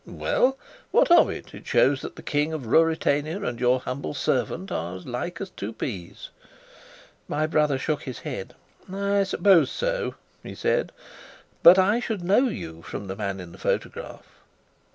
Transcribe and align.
"Well, 0.07 0.57
what 0.89 1.11
of 1.11 1.29
it? 1.29 1.53
It 1.53 1.67
shows 1.67 2.01
that 2.01 2.15
the 2.15 2.23
King 2.23 2.53
of 2.53 2.65
Ruritania 2.65 3.43
and 3.47 3.59
your 3.59 3.81
humble 3.81 4.15
servant 4.15 4.71
are 4.71 4.95
as 4.95 5.05
like 5.05 5.39
as 5.39 5.51
two 5.51 5.73
peas." 5.73 6.29
My 7.27 7.45
brother 7.45 7.77
shook 7.77 8.01
his 8.01 8.17
head. 8.17 8.55
"I 8.91 9.21
suppose 9.21 9.69
so," 9.69 10.15
he 10.41 10.55
said. 10.55 10.91
"But 11.61 11.77
I 11.77 11.99
should 11.99 12.23
know 12.23 12.47
you 12.47 12.81
from 12.81 13.05
the 13.05 13.15
man 13.15 13.39
in 13.39 13.51
the 13.51 13.59
photograph." 13.59 14.25